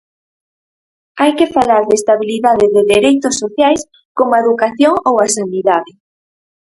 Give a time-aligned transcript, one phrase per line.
[1.21, 3.81] Hai que falar de estabilidade de dereitos sociais
[4.17, 5.91] como a educación ou á sanidade.